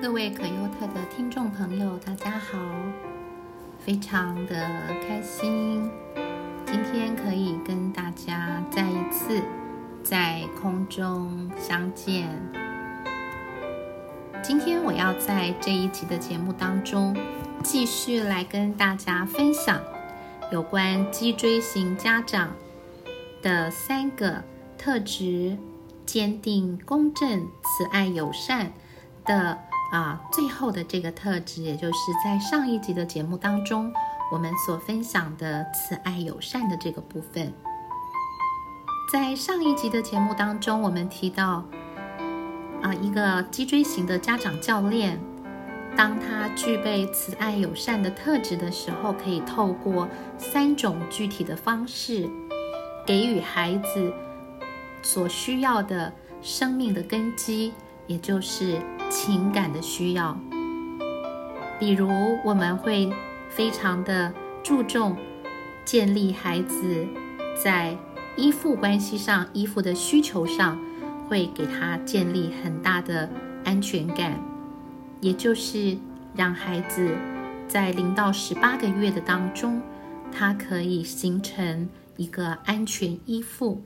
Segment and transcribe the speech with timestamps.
[0.00, 2.56] 各位可优特的听众朋友，大家好！
[3.80, 4.54] 非常的
[5.02, 5.90] 开心，
[6.64, 9.42] 今天可以跟大家再一次
[10.04, 12.28] 在空中相见。
[14.40, 17.16] 今天我要在这一集的节目当中，
[17.64, 19.80] 继续来跟大家分享
[20.52, 22.54] 有关脊椎型家长
[23.42, 24.44] 的三个
[24.76, 25.58] 特质：
[26.06, 28.70] 坚定、公正、慈爱、友善
[29.24, 29.58] 的。
[29.90, 33.90] 啊，最后的这个特质，也就是在上一集的节目当中，
[34.30, 37.52] 我们所分享的慈爱友善的这个部分。
[39.10, 41.64] 在上一集的节目当中，我们提到，
[42.82, 45.18] 啊，一个脊椎型的家长教练，
[45.96, 52.28] 当他具备慈爱友善的特质的时候，可以透过三种具体的方式，
[53.06, 54.12] 给予孩子
[55.00, 57.72] 所需要的生命的根基。
[58.06, 60.38] 也就是情感的需要，
[61.78, 62.08] 比如
[62.44, 63.10] 我们会
[63.48, 64.32] 非常的
[64.62, 65.16] 注重
[65.84, 67.06] 建立孩子
[67.62, 67.96] 在
[68.36, 70.78] 依附关系上、依附的需求上，
[71.28, 73.28] 会给他建立很大的
[73.64, 74.38] 安全感，
[75.20, 75.96] 也就是
[76.34, 77.16] 让孩子
[77.66, 79.80] 在零到十八个月的当中，
[80.30, 83.82] 他可以形成一个安全依附。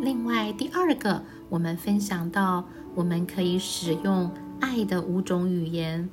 [0.00, 6.08] 另外，第二个，我们分享到，我们可以使用爱的五种语言。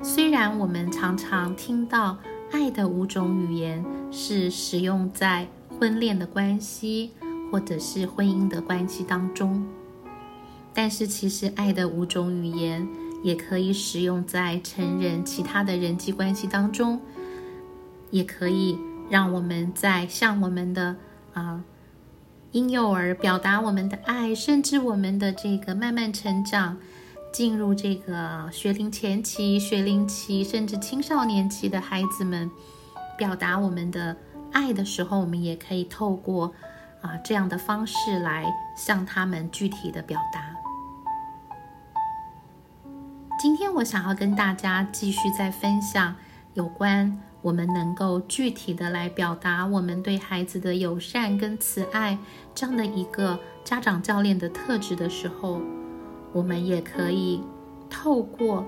[0.00, 2.16] 虽然我们常常听到
[2.52, 7.10] 爱的五种语言是使用在婚恋的关系
[7.50, 9.66] 或者是婚姻的关系当中，
[10.72, 12.86] 但是其实爱的五种语言
[13.24, 17.00] 也可以使用在成人其他的人际关系当中，
[18.10, 18.78] 也可以
[19.10, 20.94] 让我们在向我们的
[21.32, 21.60] 啊。
[22.54, 26.76] 婴幼儿表达我们的爱，甚至我们的这个慢慢成长，
[27.32, 32.48] 进入这个学龄前期、学龄期，甚至青少年期的孩子们，
[33.18, 34.16] 表达我们的
[34.52, 36.54] 爱的时候，我们也可以透过
[37.00, 40.54] 啊这样的方式来向他们具体的表达。
[43.40, 46.14] 今天我想要跟大家继续再分享
[46.52, 47.20] 有关。
[47.44, 52.18] 我们能够具体的来表达我们对孩子的友善跟慈爱
[52.54, 55.60] 这样的一个家长教练的特质的时候，
[56.32, 57.42] 我们也可以
[57.90, 58.64] 透过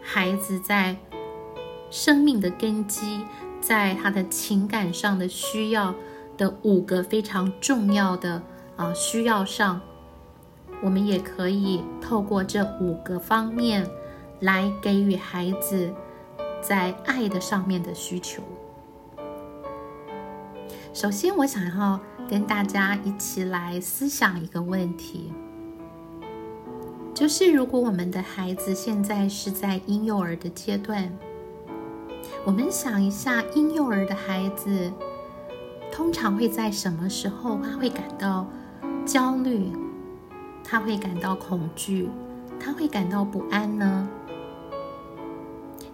[0.00, 0.96] 孩子在
[1.90, 3.24] 生命的根基，
[3.60, 5.92] 在他的情感上的需要
[6.36, 8.40] 的五个非常重要的
[8.76, 9.80] 啊需要上，
[10.80, 13.84] 我们也可以透过这五个方面
[14.38, 15.92] 来给予孩子。
[16.62, 18.42] 在爱的上面的需求。
[20.94, 25.32] 首先，我想要跟大家一起来思想一个问题，
[27.12, 31.10] 就是如果我们的孩子现在是在婴幼儿的阶段，
[32.44, 34.92] 我们想一下，婴幼儿的孩子
[35.90, 38.46] 通常会在什么时候他会感到
[39.06, 39.72] 焦虑，
[40.62, 42.08] 他会感到恐惧，
[42.60, 44.08] 他会感到不安呢？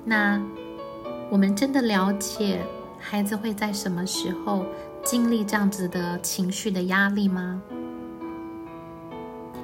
[0.08, 0.40] 那
[1.28, 2.64] 我们真的了解
[2.98, 4.64] 孩子会在什么时候
[5.04, 7.60] 经历这样子的情绪的压力吗？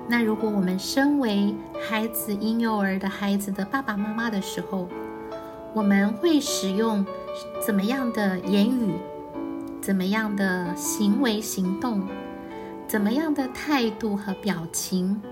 [0.06, 1.54] 那如果我们身为
[1.88, 4.86] 孩子婴幼儿的孩子的爸爸妈妈的时候，
[5.72, 7.06] 我们会使用
[7.64, 8.92] 怎么样的言语、
[9.80, 12.06] 怎么样的行为行动、
[12.86, 15.22] 怎么样的态度和表情，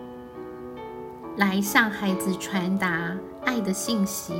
[1.36, 3.14] 来向孩子传达
[3.44, 4.32] 爱的信息？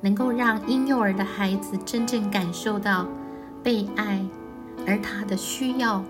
[0.00, 3.06] 能够让婴幼儿的孩子真正感受到
[3.62, 4.24] 被爱，
[4.86, 6.04] 而他的需要，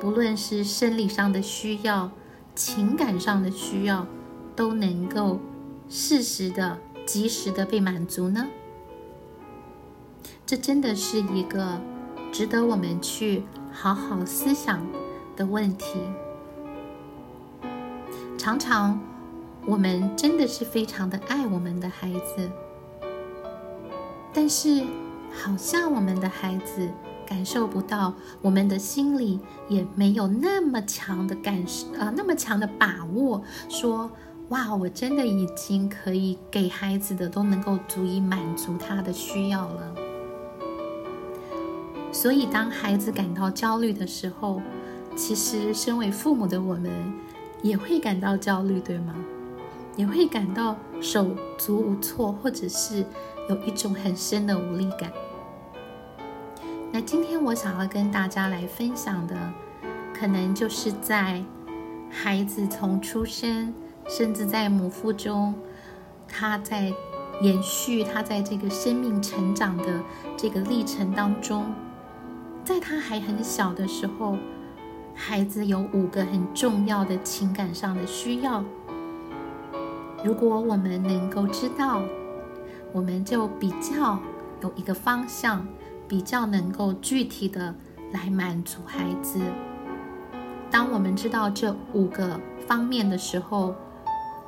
[0.00, 2.10] 不论是生理上的需要、
[2.54, 4.06] 情感上的需要，
[4.54, 5.40] 都能够
[5.88, 8.46] 适时的、及时的被满足呢？
[10.46, 11.80] 这真的是一个
[12.30, 13.42] 值得我们去
[13.72, 14.86] 好好思想
[15.34, 15.98] 的问题。
[18.38, 19.00] 常常，
[19.66, 22.48] 我们真的是非常的爱我们的孩子。
[24.36, 24.84] 但是，
[25.32, 26.86] 好像我们的孩子
[27.26, 28.12] 感受不到，
[28.42, 34.10] 我们的心里也没有那么强的感受，呃，那么强的把握，说，
[34.50, 39.94] 哇，我真的已经可以给孩子的都能够足以满足他的需要了。
[42.12, 44.60] 所以，当孩子感到焦虑的时候，
[45.16, 46.92] 其实身为父母的我们
[47.62, 49.14] 也会感到焦虑，对吗？
[49.96, 53.02] 也会感到手足无措，或者是。
[53.48, 55.10] 有一种很深的无力感。
[56.92, 59.36] 那今天我想要跟大家来分享的，
[60.14, 61.42] 可能就是在
[62.10, 63.74] 孩子从出生，
[64.08, 65.54] 甚至在母腹中，
[66.26, 66.92] 他在
[67.42, 70.00] 延续他在这个生命成长的
[70.36, 71.72] 这个历程当中，
[72.64, 74.38] 在他还很小的时候，
[75.14, 78.64] 孩子有五个很重要的情感上的需要。
[80.24, 82.02] 如果我们能够知道，
[82.96, 84.18] 我们就比较
[84.62, 85.66] 有一个方向，
[86.08, 87.74] 比较能够具体的
[88.10, 89.38] 来满足孩子。
[90.70, 93.74] 当我们知道这五个方面的时候，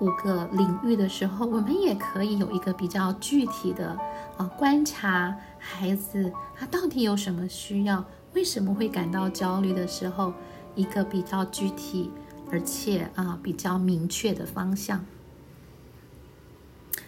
[0.01, 3.95] 五个领域的时候，我们也可以有一个比较具体的
[4.39, 8.03] 啊观察孩子他到底有什么需要，
[8.33, 10.33] 为什么会感到焦虑的时候，
[10.75, 12.11] 一个比较具体
[12.51, 15.05] 而且啊比较明确的方向。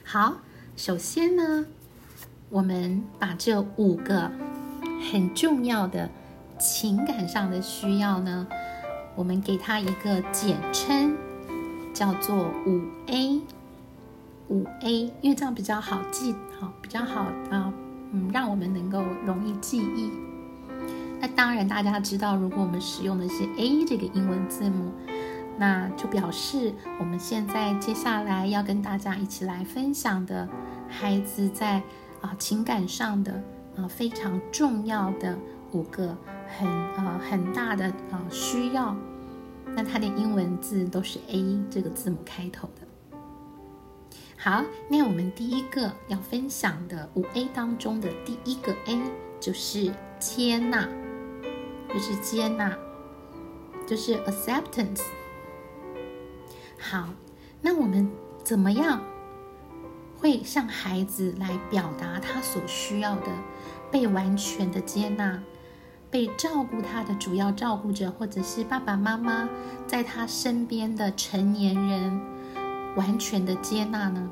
[0.04, 0.36] 好，
[0.82, 1.66] 首先呢，
[2.48, 4.30] 我们把这五个
[5.12, 6.08] 很重要的
[6.58, 8.46] 情感上的需要呢。
[9.14, 11.14] 我们给它一个简称，
[11.92, 13.42] 叫做五 A，
[14.48, 17.70] 五 A，因为这样比较好记，好比较好啊，
[18.12, 20.10] 嗯，让我们能够容易记忆。
[21.20, 24.90] 那当然，大家知道，如果我们使用的是 A 这个英文字母，
[25.60, 30.48] 那就表示我们现在接下来要跟大家一起来分享的
[30.88, 31.82] 孩子在
[32.20, 33.40] 啊情感上的
[33.76, 35.38] 啊非常重要的
[35.72, 36.16] 五个。
[36.58, 38.96] 很呃很大的呃需要，
[39.66, 43.26] 那它的英文字都是 A 这个字母开头的。
[44.36, 49.00] 好，那我们第一个要分享的五 A 当中的第一个 A
[49.38, 50.88] 就是接纳，
[51.88, 52.76] 就是接纳，
[53.86, 55.02] 就是 acceptance。
[56.82, 57.10] 好，
[57.60, 58.10] 那我们
[58.42, 59.02] 怎么样
[60.18, 63.26] 会向孩子来表达他所需要的
[63.90, 65.42] 被完全的接纳？
[66.10, 69.48] 被照顾他的主要照顾者，或者是爸爸妈妈，
[69.86, 72.20] 在他身边的成年人，
[72.96, 74.28] 完全的接纳呢？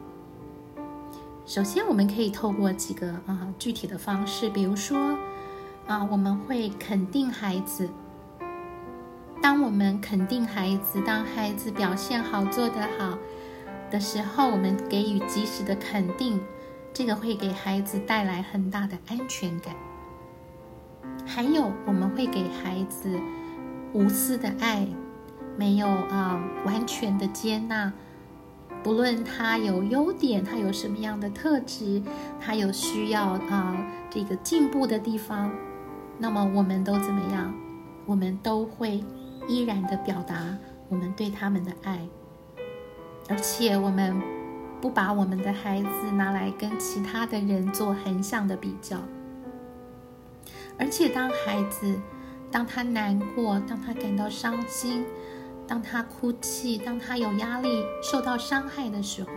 [1.47, 5.17] 首先，我们可以透过几个啊具体的方式，比如说
[5.87, 7.89] 啊，我们会肯定孩子。
[9.41, 13.19] 当我们肯定孩子，当孩子表现好、做得好
[13.91, 16.41] 的时候，我们给予及时的肯定，
[16.93, 19.75] 这个会给孩子带来很大的安全感。
[21.25, 23.19] 还有，我们会给孩子
[23.93, 24.87] 无私的爱，
[25.57, 27.93] 没有啊完全的接纳。
[28.83, 32.03] 不论他有优点，他有什么样的特质，
[32.41, 33.77] 他有需要啊
[34.11, 35.51] 这个进步的地方，
[36.19, 37.55] 那么我们都怎么样？
[38.07, 39.05] 我们都会
[39.49, 40.57] 依然的表达
[40.89, 42.07] 我们对他们的爱，
[43.29, 44.21] 而且我们
[44.81, 48.99] 不把我们的孩子拿来跟其他的人做横向的比较。
[50.79, 52.01] 而且，当孩子，
[52.53, 55.05] 当他难过，当他感到伤心，
[55.67, 59.31] 当他哭泣，当他有压力、受到伤害的时候，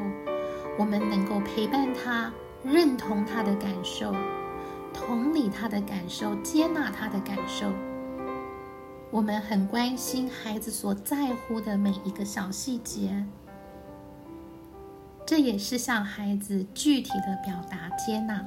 [0.78, 2.32] 我们能够陪伴他，
[2.64, 4.14] 认同他的感受，
[4.94, 7.72] 同理他的感受，接纳他的感受。
[9.12, 13.26] 我们很关心孩子所在乎的每一个小细节，
[15.26, 18.46] 这也是向孩子具体的表达接纳。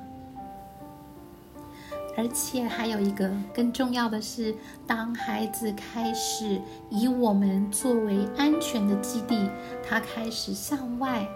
[2.17, 4.57] 而且还有一个更重要的是，
[4.87, 6.59] 当孩子开始
[6.89, 9.51] 以我们作为安全的基地，
[9.87, 11.29] 他开始向外，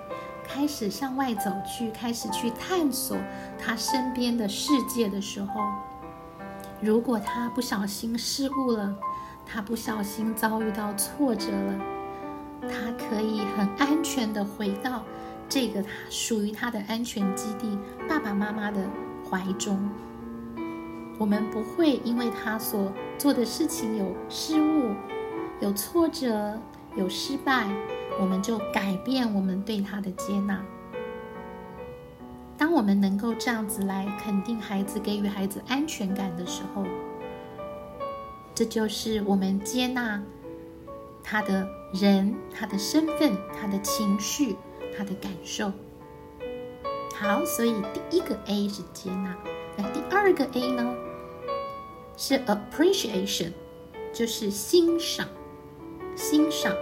[0.42, 3.18] 开始向外走去，开始去探索
[3.58, 5.60] 他身边的世界的时候，
[6.80, 8.96] 如果他不小心失误了，
[9.50, 11.80] 他不小心遭遇到挫折了，
[12.62, 15.02] 他可以很安全的回到
[15.48, 18.78] 这个他属于他的安全基地——爸爸妈妈的
[19.28, 19.88] 怀中。
[21.18, 24.94] 我们不会因为他所做的事情有失误、
[25.60, 26.60] 有挫折、
[26.94, 27.66] 有失败，
[28.20, 30.62] 我们就改变我们对他的接纳。
[32.56, 36.84] 当我们能够这样子来肯定孩子、给予孩子安全感的时候，
[38.58, 40.20] 这就是我们接纳
[41.22, 44.56] 他的人、他的身份、他的情绪、
[44.96, 45.70] 他的感受。
[47.14, 49.36] 好，所以第一个 A 是接纳，
[49.76, 50.92] 那第二个 A 呢？
[52.16, 53.52] 是 appreciation，
[54.12, 55.28] 就是欣赏，
[56.16, 56.74] 欣赏。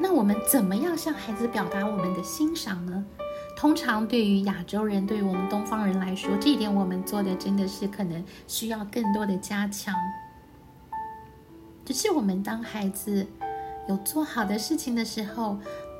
[0.00, 3.06] 那我们怎么样向孩子表达我们的欣赏呢？
[3.56, 9.94] 通常对于亚洲人，对于我们东方人来说，这一点我们做的真的是可能需要更多的加强。
[11.86, 13.26] 只是我们当孩子
[13.88, 15.56] 有做好的事情的时候。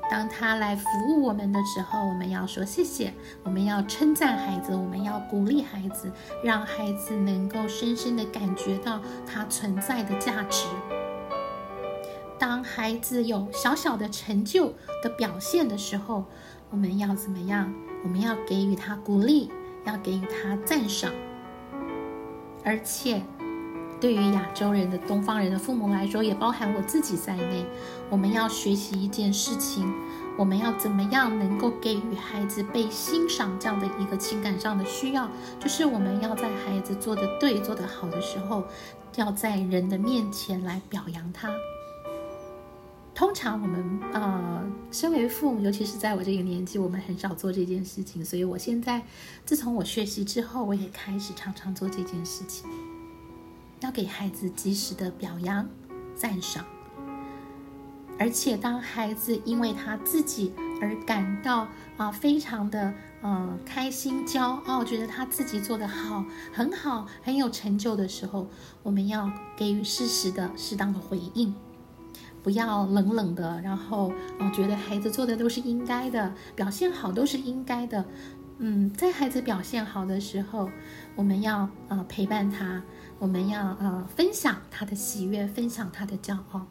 [0.09, 3.13] 当他来服务我们的时候，我们要说谢谢，
[3.43, 6.09] 我们要称赞孩子，我们要鼓励孩子，
[6.41, 10.65] 让孩子能够深深的感觉到他存在的价值。
[12.39, 16.23] 当孩子有小小的成就的表现的时候，
[16.69, 17.73] 我们要怎么样？
[18.05, 19.51] 我们要给予他鼓励，
[19.83, 21.11] 要给予他赞赏。
[22.63, 23.21] 而且，
[23.99, 27.65] 对于亚洲人的东方人的父母来说，也包含我自己在内，
[28.09, 29.91] 我们要学习一件事情：
[30.37, 35.27] 我们要怎么样能够给予孩子被欣赏这样的一个情感上的需要？
[35.59, 38.63] 就是我们要在孩子做的对、做得好的时候，
[39.15, 41.49] 要在人的面前来表扬他。
[43.15, 48.23] 通常我们呃，身为父母，尤其是在我这个年纪，我们很少做这件事情。
[48.23, 49.01] 所以我现在，
[49.43, 52.69] 自从我学习之后，我也开始常常做这件事情，
[53.79, 55.67] 要给孩子及时的表扬、
[56.15, 56.65] 赞赏。
[58.19, 61.67] 而且，当孩子因为他自己而感到
[61.97, 62.91] 啊，非常的
[63.21, 68.47] 呃开心、骄傲，觉得他自己做得好、很好、很有成就的时候，
[68.81, 71.53] 我们要给予适时的、适当的回应。
[72.41, 78.03] 不要冷冷的，然后哦，觉得孩子做的都是应该的，表现好都是应该的。
[78.59, 80.71] 嗯，在孩子表现好的时候，
[81.15, 82.81] 我们要呃陪伴他，
[83.19, 86.65] 我们要呃分享他的喜悦，分享他的骄傲。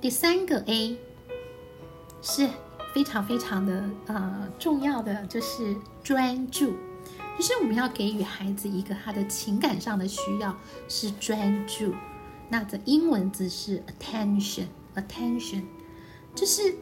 [0.00, 0.98] 第三个 A
[2.20, 2.48] 是
[2.92, 6.74] 非常非常的呃重要的，就是专注，
[7.38, 10.58] 就是我们要给予孩子一个他的情感上的需要
[10.88, 11.94] 是专注。
[12.48, 15.62] 那的英文字是 attention，attention，
[16.34, 16.74] 就是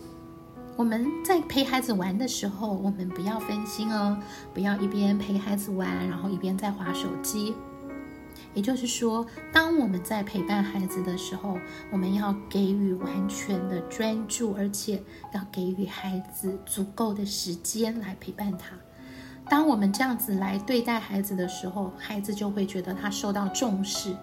[0.81, 4.17] 我们在陪孩子玩的时候，我们不要分心哦，
[4.55, 7.55] 不要一边陪孩子玩，然后一边在划手机。
[8.55, 11.59] 也就是说，当我们在陪伴孩子的时候，
[11.93, 15.03] 我们要给予完全的专注，而且
[15.35, 18.75] 要给予孩子足够的时间来陪伴他。
[19.51, 24.17] 当我们这样子来对待孩子的时候，孩子就会觉得他受到重视。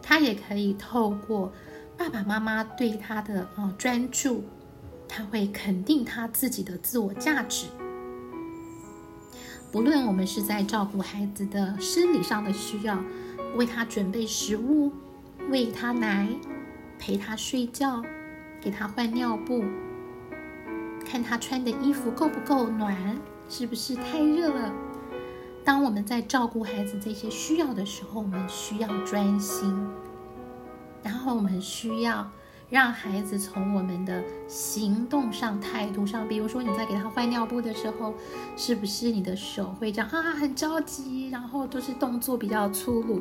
[0.00, 1.52] 他也可以透过
[1.98, 4.42] 爸爸妈妈对他的呃专注，
[5.14, 7.66] 他会肯定他自己的自我价值。
[9.70, 12.98] 不论我们是在照顾孩子的生理上的需要，
[13.54, 14.90] 为他准备食物、
[15.50, 16.26] 喂他奶、
[16.98, 18.02] 陪他睡觉、
[18.58, 19.62] 给他换尿布、
[21.04, 22.96] 看他穿的衣服够不够暖，
[23.50, 24.72] 是不是太热了。
[25.62, 29.86] 当我们在照顾孩子这些需要的时候，我们需要专心，
[31.02, 32.30] 然后我们需要
[32.72, 38.14] 让孩子从我们的行动上、态度上，比如说你在给他换尿布的时候，
[38.56, 43.20] 是不是你的手会这样啊，很着急，然后都是动作比较粗鲁，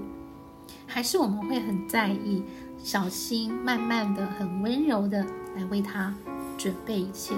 [0.88, 2.42] 还是我们会很在意、
[2.78, 5.22] 小心、慢慢的、很温柔的
[5.54, 6.16] 来为他
[6.58, 7.36] 准备一切？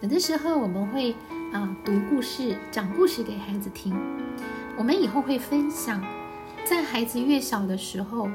[0.00, 1.14] 有的时候我们会。
[1.52, 3.94] 啊，读故事、讲故事给孩子听。
[4.78, 6.02] 我们以后会分享，
[6.64, 8.26] 在孩子越小的时候，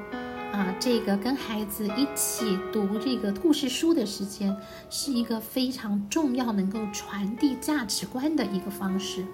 [0.51, 4.55] 啊，这个跟孩子一起读这个故事书的时间，
[4.89, 9.25] 是一个非常重要、能够传递价值观的一个方式。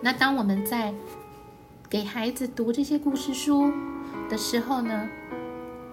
[0.00, 0.92] 那当我们在
[1.88, 3.72] 给孩子读这些故事书
[4.28, 5.08] 的时候呢？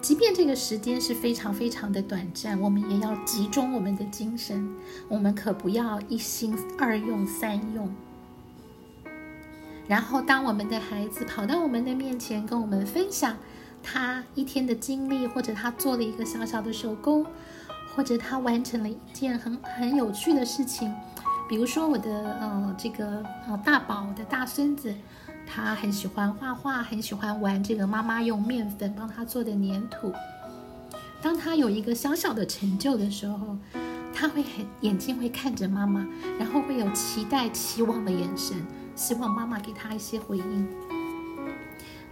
[0.01, 4.75] 即便这个时间是非常非常的短暂，我们也要集中我们的精神，
[5.07, 7.87] 我们可不要一心二用三用。
[9.87, 13.37] 然后，当我们的孩子跑到我们的面前，跟我们分享
[13.83, 17.25] 他一天的经历，或者他做了一个小小的手工，
[17.95, 20.93] 或者他完成了一件很很有趣的事情，
[21.49, 24.93] 比如说我的呃这个呃大宝的大孙子。
[25.53, 30.13] 他很喜欢画画，很喜欢玩这个妈妈用面粉帮他做的粘土。
[31.21, 33.57] 当他有一个小小的成就的时候，
[34.13, 36.07] 他会很眼睛会看着妈妈，
[36.39, 38.55] 然后会有期待、期望的眼神，
[38.95, 40.69] 希望妈妈给他一些回应。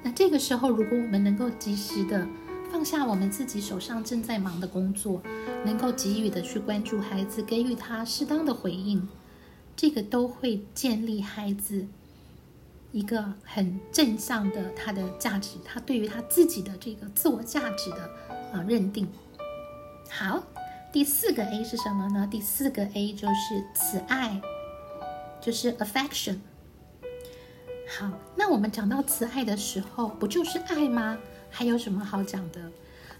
[0.02, 2.28] 那这个时候，如果我们能够及时的
[2.72, 5.22] 放下我们自己手上正在忙的工作，
[5.66, 9.08] 能够给予的去关注孩子，给予他适当的回应，
[9.76, 11.88] 这个都会建立孩子。
[12.92, 18.10] 一个很正向的他的价值，他对于他自己的这个自我价值的
[18.52, 19.08] 啊认定。
[20.10, 20.42] 好，
[20.92, 22.28] 第四个 A 是什么呢？
[22.32, 24.42] 第四个 A 就是慈爱，
[25.40, 26.40] 就是 affection。
[27.98, 31.18] 好，那我们讲到慈爱的时候，不就是爱吗？
[31.50, 32.62] 还有什么好讲的？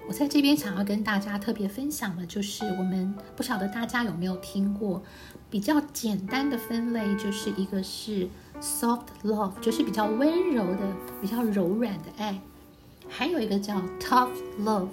[0.08, 5.02] 我在这边想要跟大家特别分享的，就是我们不晓得大家有没有听过
[5.50, 8.28] 比较简单的分类，就是一个是。
[8.62, 12.42] Soft love 就是比较温柔的、比较柔软的爱，
[13.08, 14.90] 还有一个叫 Tough love，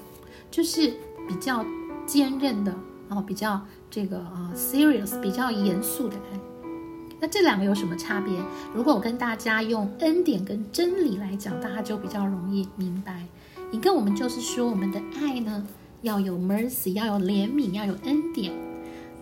[0.53, 0.95] 就是
[1.27, 1.67] 比较
[2.07, 2.73] 坚韧的
[3.09, 6.39] 啊，比较这个啊 serious 比较严肃的爱。
[7.21, 8.39] 那这两个有什么差别？
[8.75, 13.25] 如果我跟大家用恩典跟真理来讲，大家就比较容易明白。
[13.73, 15.67] 一个我们就是说，我们的爱呢
[16.03, 18.53] 要有 mercy，要有怜悯，要有恩典。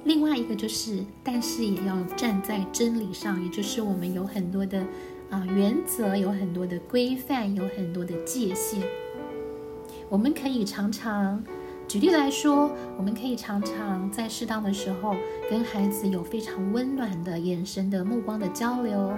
[0.05, 4.85] 另外一个就是，但是也要站在真理上，也就是我们有很多的
[5.31, 8.83] 啊原则，有很多的规范，有很多的界限。
[10.11, 11.43] 我们可以常常，
[11.87, 15.14] 举例来说，我们可以常常在适当的时候
[15.49, 19.12] 跟孩子有非常温暖的眼神的目光的交流。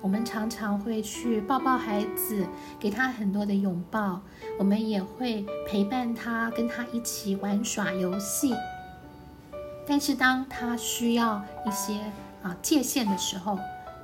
[0.00, 2.46] 我们常常会去抱抱孩子，
[2.78, 4.20] 给他很多的拥抱。
[4.58, 8.54] 我们也会陪伴他，跟他一起玩耍游戏。
[9.86, 11.94] 但是当他需要一些
[12.42, 13.58] 啊界限的时候，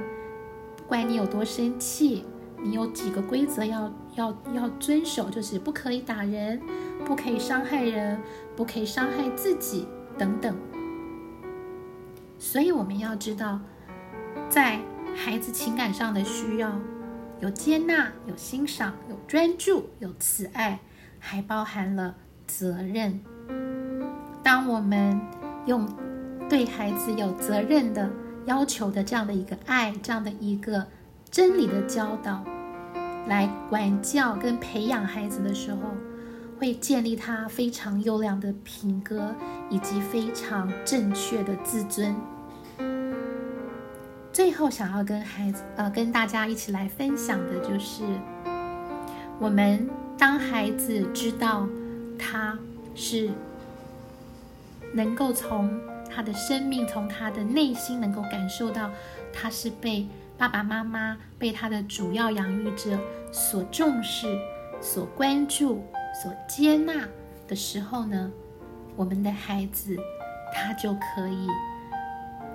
[0.76, 2.24] 不管你有多生气，
[2.62, 6.60] 你有几个规则要要要遵守，就是不可以打人，
[7.04, 8.20] 不可以伤害人，
[8.54, 9.86] 不可以伤害自己
[10.18, 10.54] 等等。
[12.38, 13.60] 所以我们要知道，
[14.48, 14.80] 在
[15.14, 16.72] 孩子情感上的需要，
[17.40, 20.80] 有接纳，有欣赏，有专注，有慈爱，
[21.18, 23.20] 还包含了责任。
[24.42, 25.20] 当我们
[25.66, 25.86] 用
[26.48, 28.10] 对孩子有责任的
[28.46, 30.86] 要求的这样的一个爱，这样的一个
[31.30, 32.44] 真理的教导，
[33.28, 35.78] 来管教跟培养孩子的时候，
[36.58, 39.32] 会建立他非常优良的品格，
[39.68, 42.16] 以及非常正确的自尊。
[44.32, 48.02] 最后，想要跟孩子，呃，跟大家一起来分享的就是，
[49.38, 49.88] 我们
[50.18, 51.68] 当孩子知道
[52.18, 52.58] 他
[52.96, 53.30] 是
[54.92, 55.80] 能够从
[56.12, 58.90] 他的生命，从他的内心能够感受到
[59.32, 60.06] 他是被
[60.40, 62.98] 爸爸妈妈、被他的主要养育者
[63.30, 64.26] 所重视、
[64.80, 65.84] 所关注、
[66.22, 67.06] 所接纳
[67.46, 68.32] 的时候呢，
[68.96, 69.94] 我们的孩子
[70.50, 71.46] 他就可以。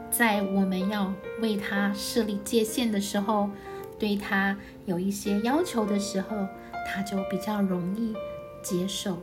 [0.09, 3.51] 在我们要为他设立界限的时候，
[3.99, 6.47] 对他有一些要求的时候，
[6.87, 8.15] 他就比较容易
[8.63, 9.21] 接受，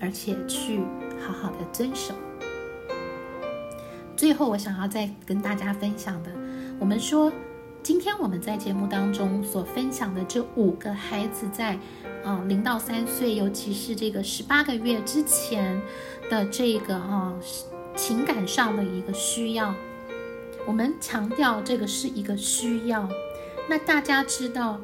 [0.00, 0.78] 而且去
[1.20, 2.14] 好好的遵守。
[4.16, 6.30] 最后，我想要再跟大家分享的，
[6.78, 7.32] 我们说，
[7.86, 11.78] 今天我们在节目当中所分享的这五个孩子在，
[12.24, 15.80] 啊零到三岁，尤其是这个十八个月之前
[16.28, 17.32] 的这个啊
[17.94, 19.72] 情感上的一个需要。
[20.66, 23.08] 我们强调这个是一个需要，
[23.68, 24.80] 那大家知道，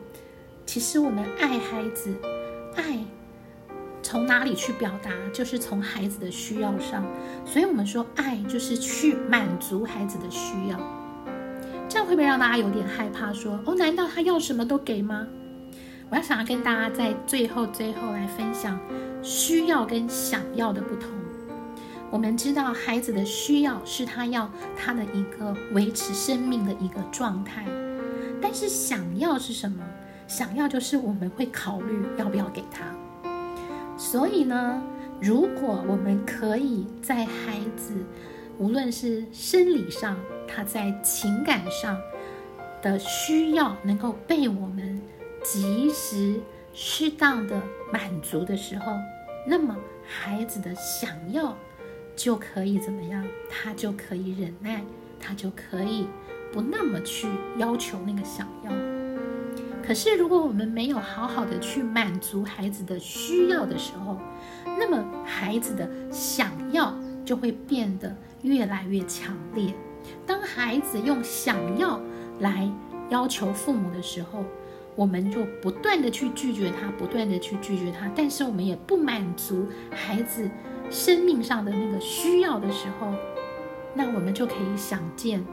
[0.64, 2.14] 其实我们爱孩子，
[2.76, 3.04] 爱
[4.00, 7.04] 从哪里去表达，就是从孩子的需要上。
[7.44, 11.01] 所以，我们说爱就是去满足孩子的需要。
[11.92, 13.34] 这样会不会让大家有点害怕？
[13.34, 15.26] 说哦，难道他要什么都给吗？
[16.08, 18.80] 我要想要跟大家在最后最后来分享
[19.22, 21.10] 需要跟想要的不同。
[22.10, 27.66] 我们知道孩子的需要是他要他的一个维持生命的一个状态，
[28.40, 29.84] 但是想要是什么？
[30.26, 32.86] 想要就是我们会考虑要不要给他。
[33.98, 34.82] 所以呢，
[35.20, 37.92] 如果我们可以在孩子
[38.56, 40.16] 无论是生理上，
[40.54, 41.98] 他在情感上
[42.82, 45.00] 的需要能够被我们
[45.42, 46.38] 及时、
[46.74, 47.60] 适当的
[47.92, 48.92] 满足的时候，
[49.46, 51.56] 那么孩子的想要
[52.14, 53.24] 就可以怎么样？
[53.48, 54.82] 他就可以忍耐，
[55.20, 56.06] 他就可以
[56.52, 58.72] 不那么去要求那个想要。
[59.82, 64.18] 可是，如果我们没有好好的去满足孩子的需要的时候，
[64.64, 69.74] 那么孩子的想要就会变得越来越强烈。
[70.26, 72.00] 当孩子用想要
[72.40, 72.70] 来
[73.08, 74.44] 要求父母的时候，
[74.94, 80.50] 我们就不断的去拒绝他，不断的去拒绝他，但是我们也不满足孩子
[80.90, 83.12] 生命上的那个需要的时候，
[83.94, 85.44] 那我们就可以想见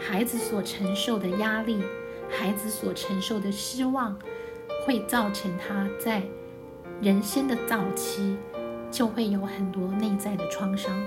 [0.00, 1.82] 孩子所承受的压力，
[2.30, 4.16] 孩子所承受的失望，
[4.86, 6.22] 会造成他在
[7.00, 8.36] 人生的早期
[8.90, 10.98] 就会有很多内在的创伤。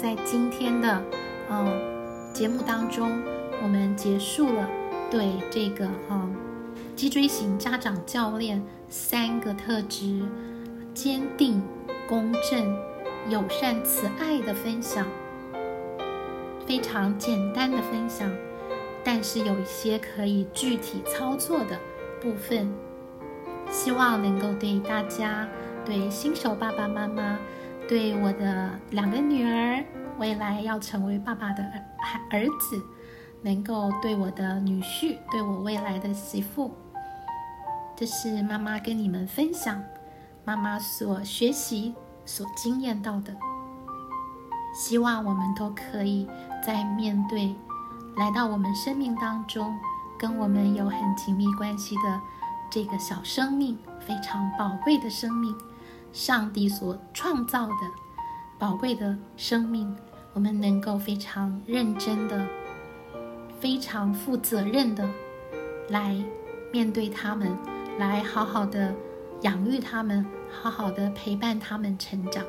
[0.00, 1.04] 在今天的
[1.50, 3.20] 嗯节目当中，
[3.62, 4.66] 我们结束了。
[5.10, 6.26] 对这个哈，
[6.96, 10.22] 脊椎型家长教练三个特质：
[10.94, 11.60] 坚定、
[12.08, 12.74] 公正、
[13.28, 15.06] 友善、慈爱的分享，
[16.66, 18.30] 非常简单的分享，
[19.04, 21.78] 但是有一些可以具体操作的
[22.22, 22.72] 部分，
[23.70, 25.46] 希望能够对大家、
[25.84, 27.38] 对新手爸爸妈妈、
[27.90, 29.84] 对我的两个女儿，
[30.16, 31.60] 未来要成为爸爸的
[31.98, 32.80] 孩儿子。
[33.42, 36.72] 能够对我的女婿，对我未来的媳妇，
[37.96, 39.82] 这是妈妈跟你们分享
[40.44, 43.34] 妈妈所学习、所经验到的。
[44.72, 46.28] 希望我们都可以
[46.64, 47.56] 在面对
[48.18, 49.74] 来到我们生命当中，
[50.16, 52.20] 跟我们有很紧密关系的
[52.70, 55.56] 这个小生命，非常宝贵的生命，
[56.12, 57.74] 上帝所创造的
[58.58, 59.94] 宝贵的生命，
[60.32, 62.46] 我们能够非常认真的。
[63.60, 65.06] 非常负责任的
[65.90, 66.16] 来
[66.72, 67.54] 面对他们，
[67.98, 68.94] 来好好的
[69.42, 72.42] 养育他们，好好的陪伴他们成长。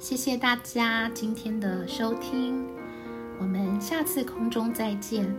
[0.00, 2.66] 谢谢大家今天的收听，
[3.38, 5.32] 我们下次空中再见。